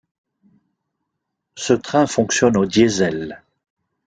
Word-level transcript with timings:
Ce 1.53 1.73
train 1.73 2.07
fonctionne 2.07 2.57
au 2.57 2.65
Diesel. 2.65 3.43